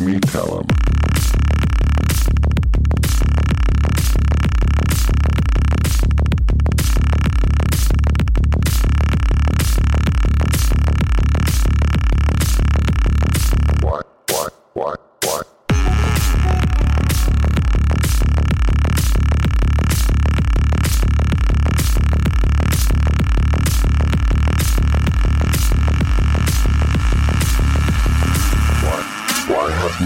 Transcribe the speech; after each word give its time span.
me 0.00 0.20
tell 0.20 0.60
him. 0.60 0.97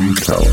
Retail. 0.02 0.51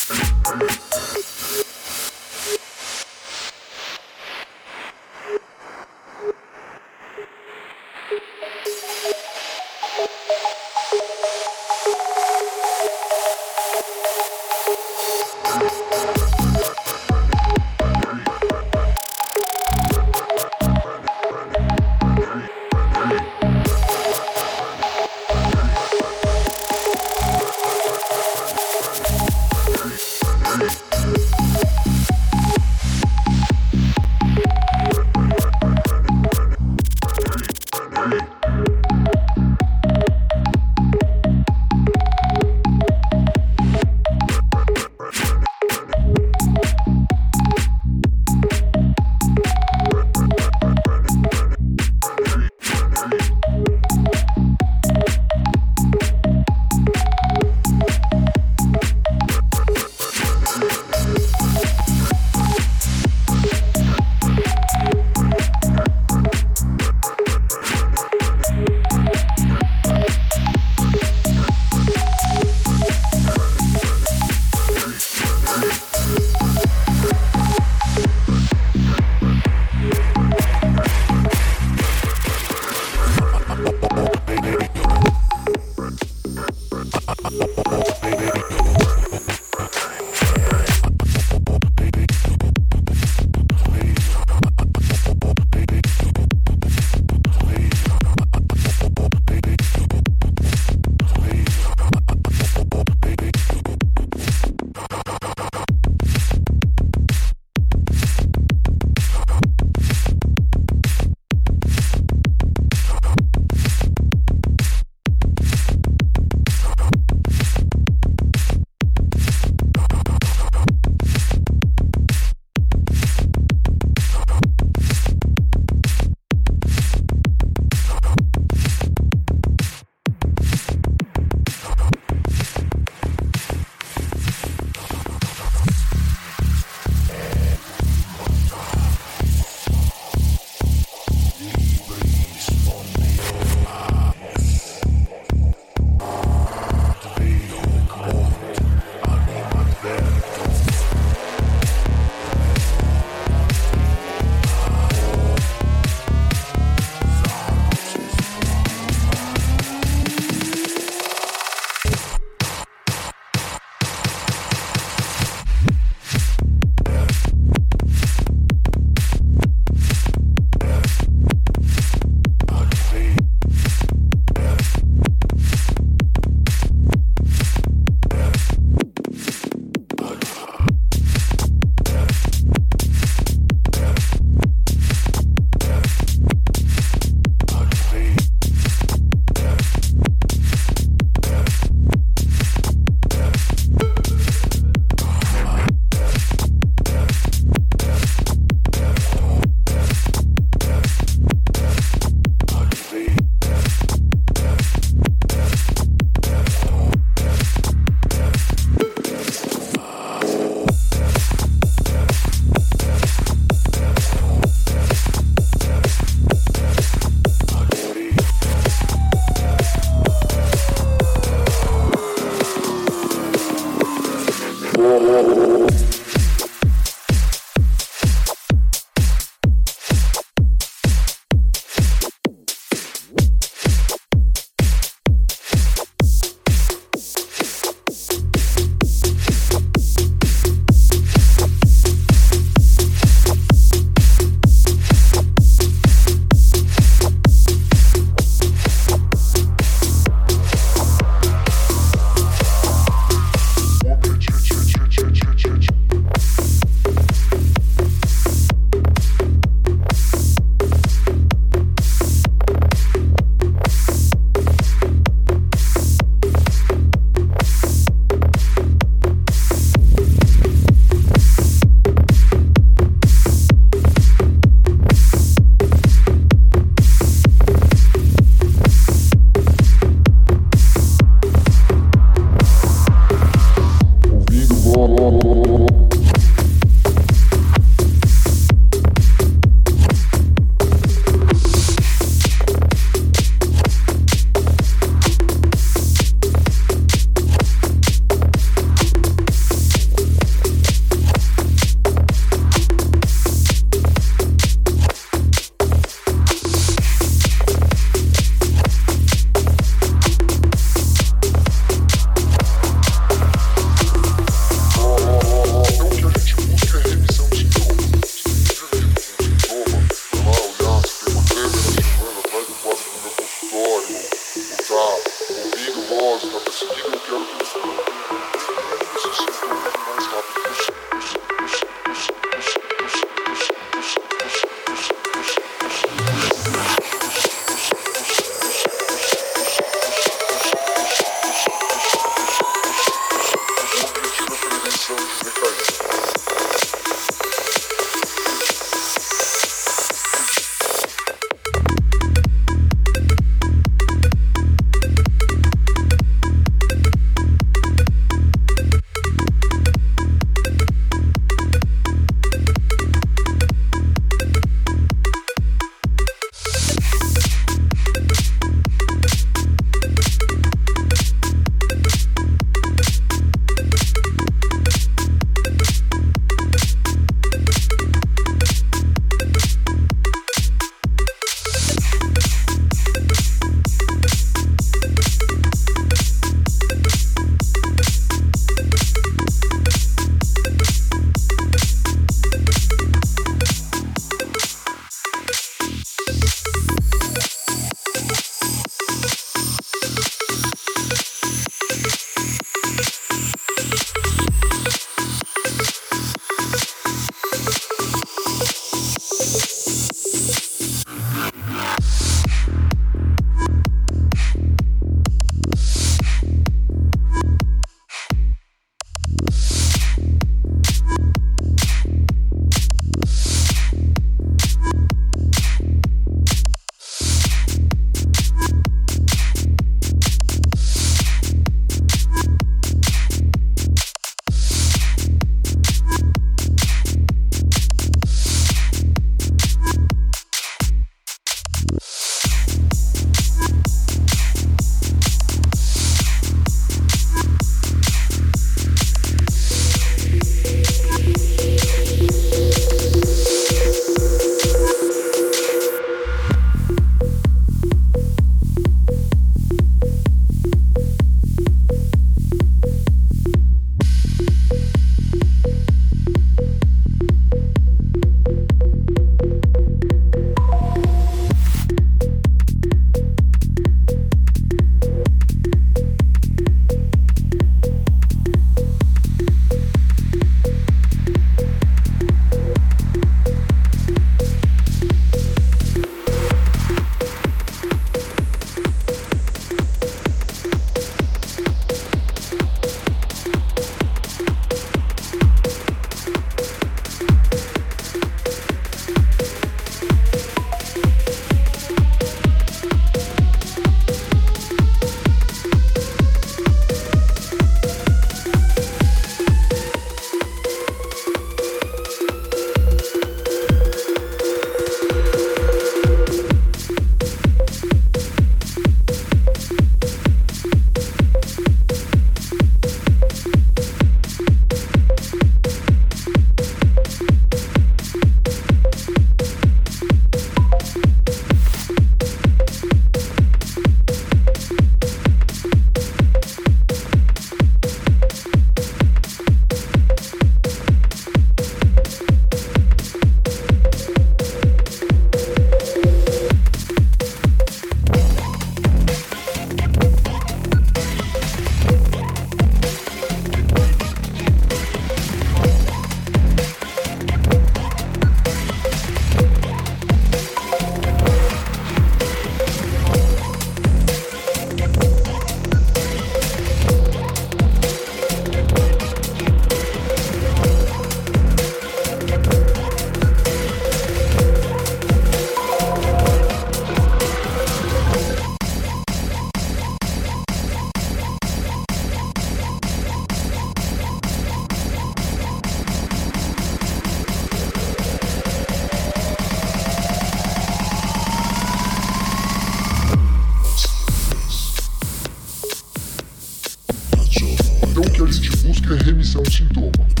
hiperremissão 598.71 599.21
de 599.23 599.31
sintoma. 599.31 600.00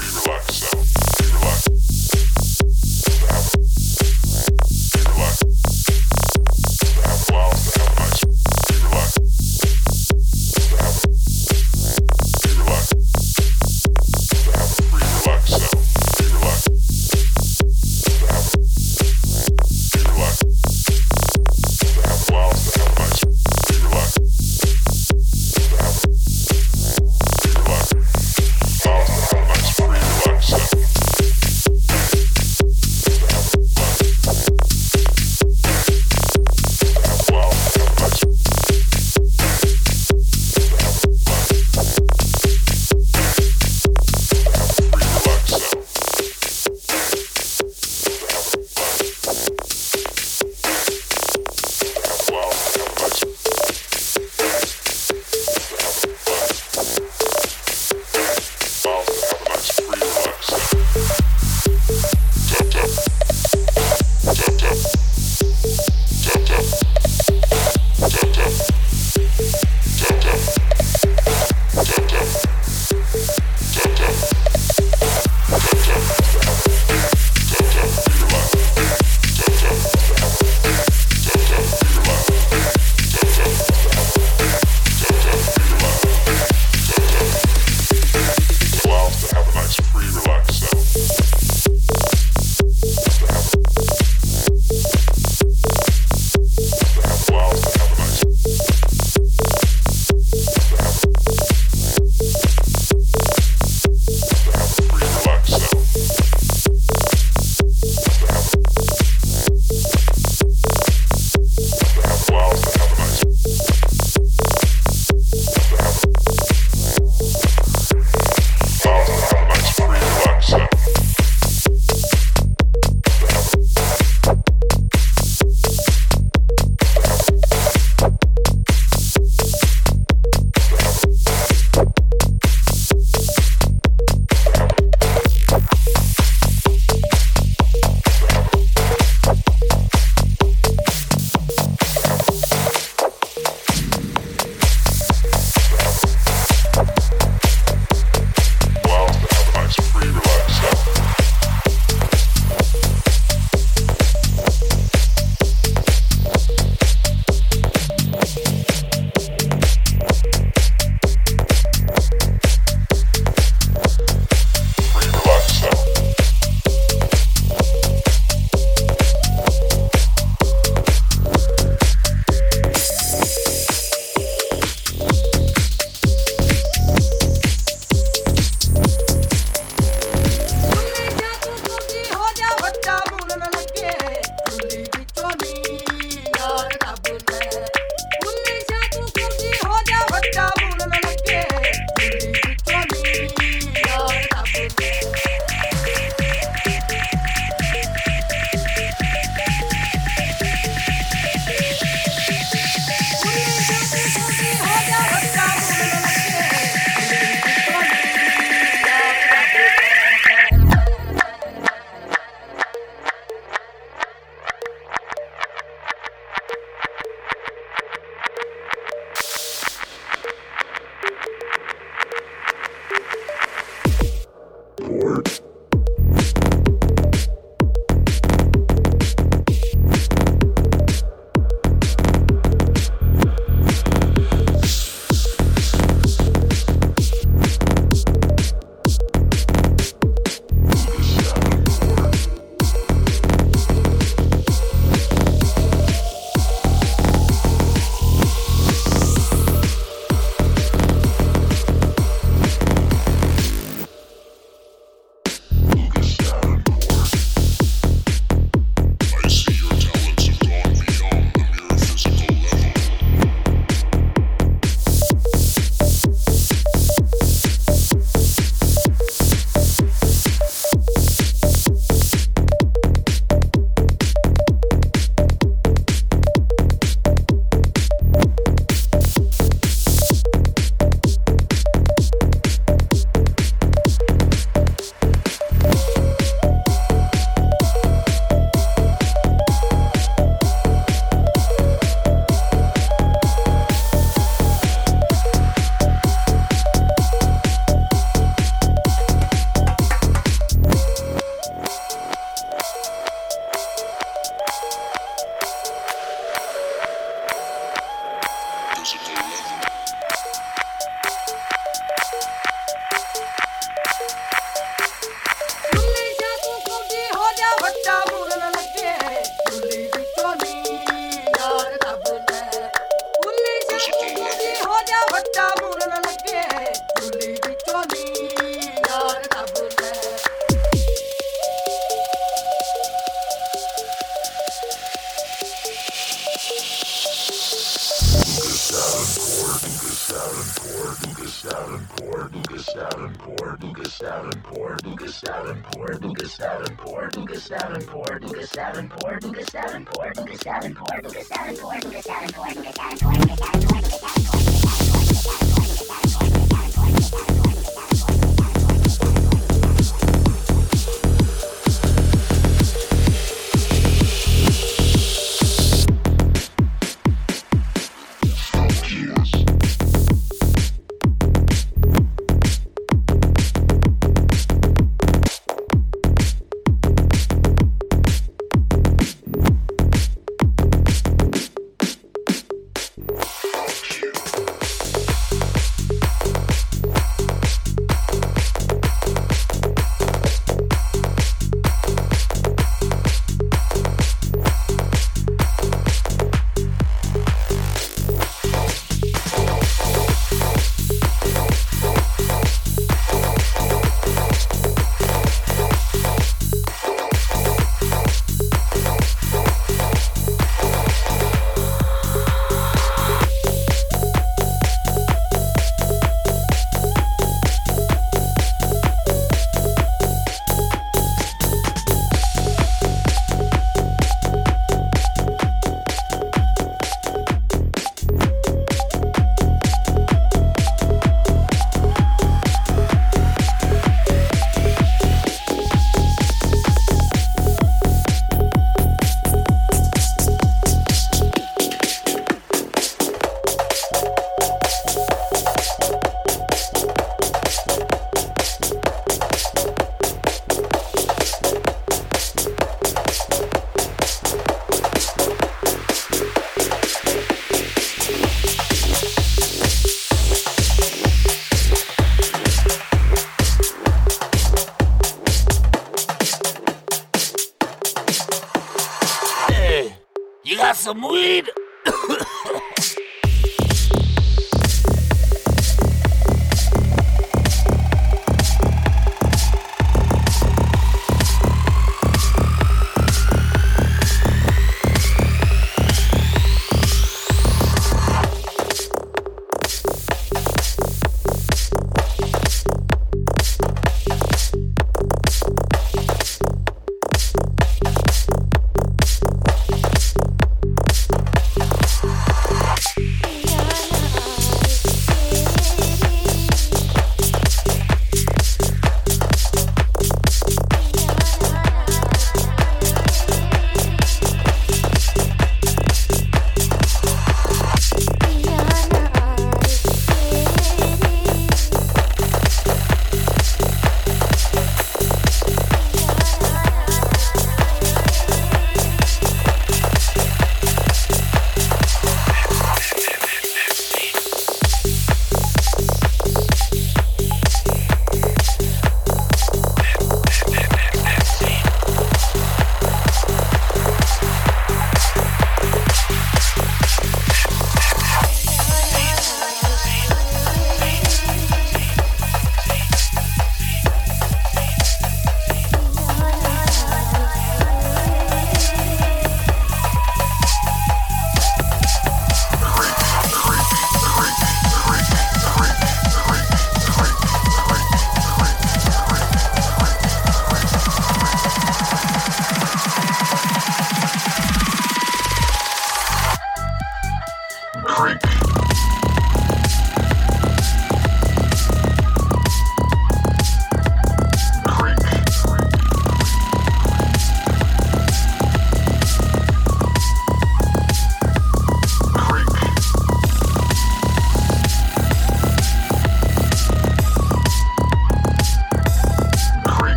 Relax 0.00 0.69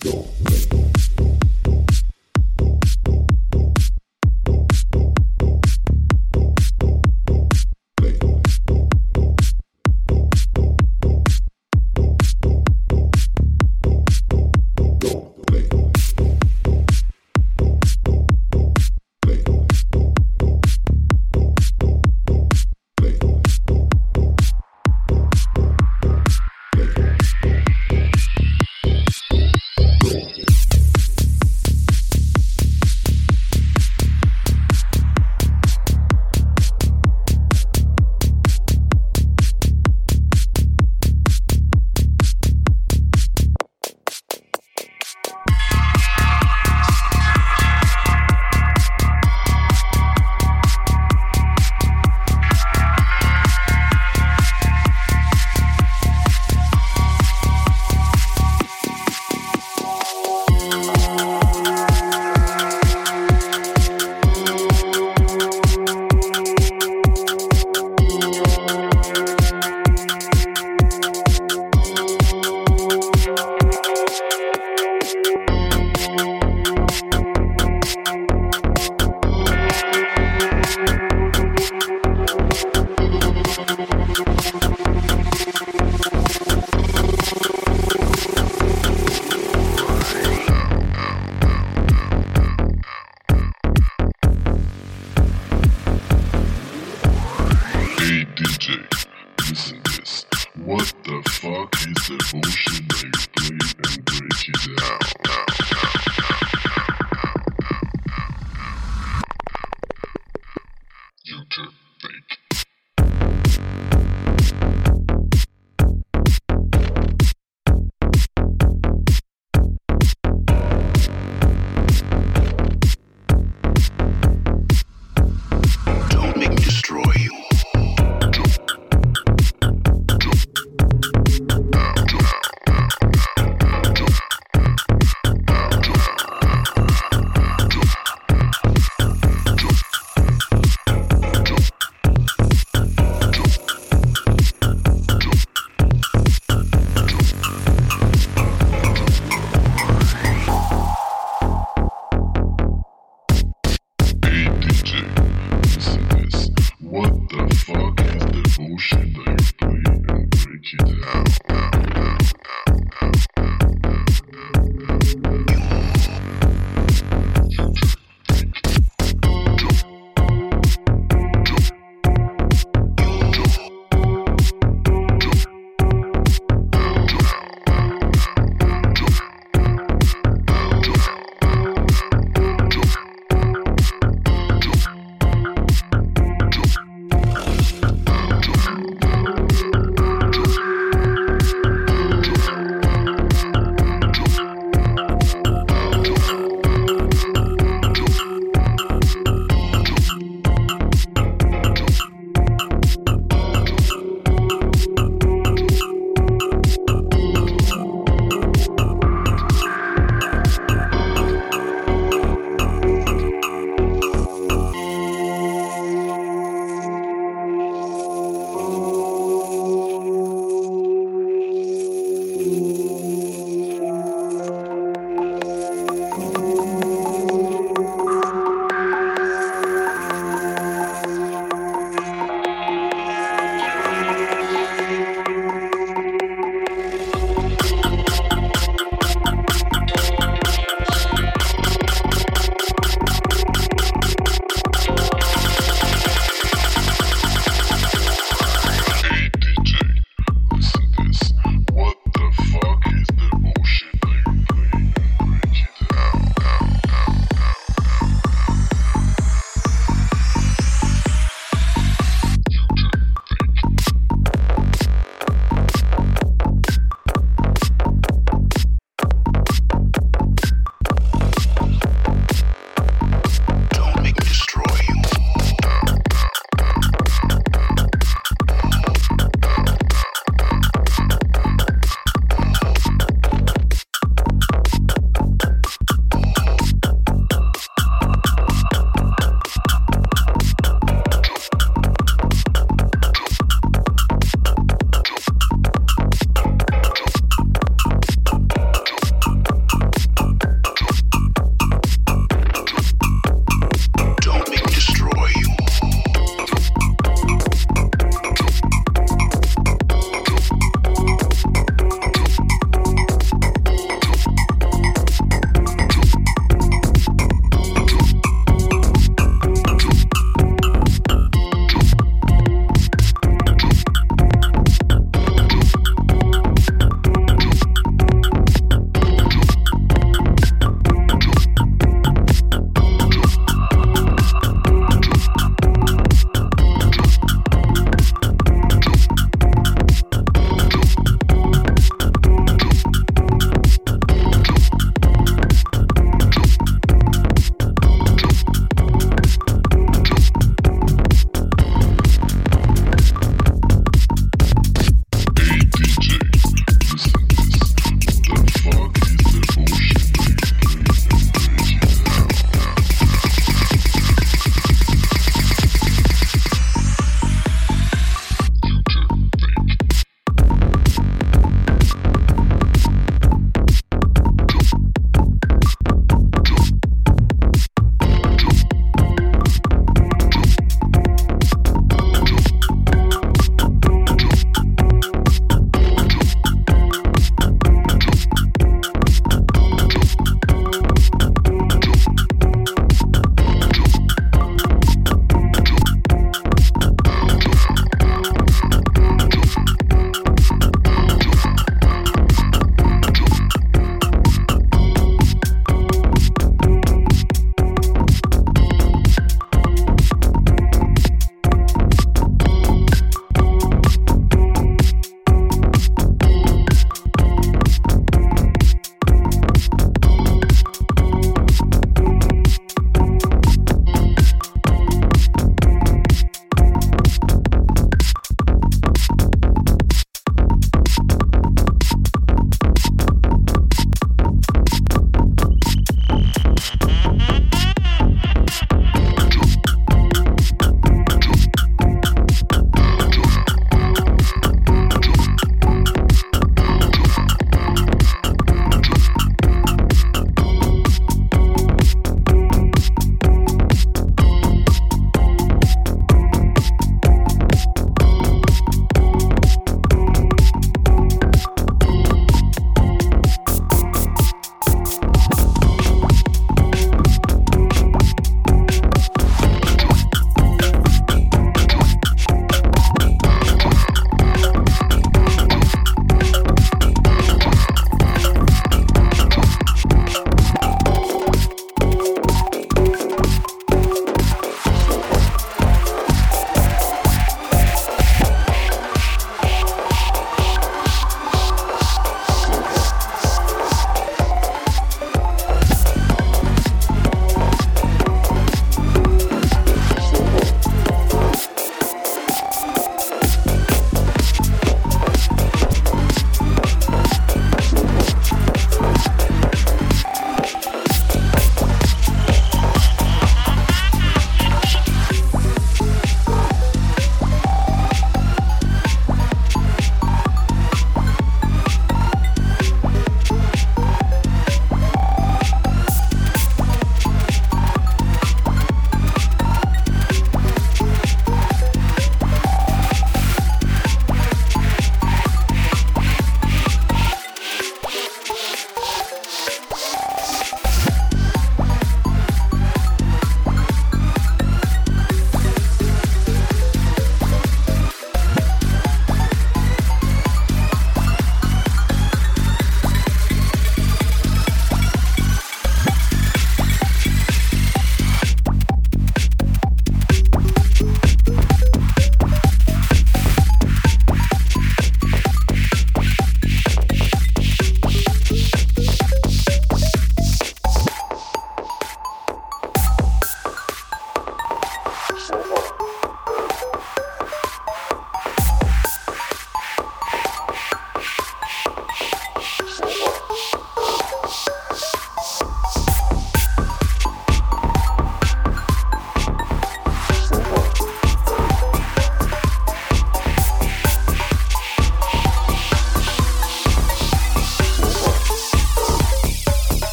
Perfecto. 0.00 0.79
DJ, 98.50 98.84
listen 99.48 99.80
this. 99.84 100.26
What 100.56 100.92
the 101.04 101.22
fuck 101.30 101.72
is 101.86 102.08
the 102.08 102.18